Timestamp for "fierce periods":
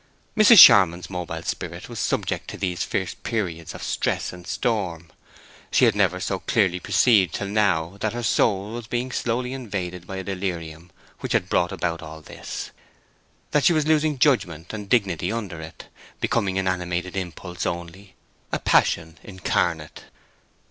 2.83-3.75